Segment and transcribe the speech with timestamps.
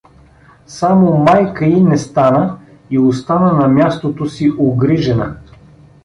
[0.65, 2.57] Само майка й не стана
[2.89, 5.35] и остана на мястото си угрижена.